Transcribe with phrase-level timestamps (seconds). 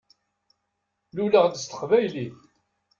[1.15, 2.37] Luleɣ-d s teqbaylit.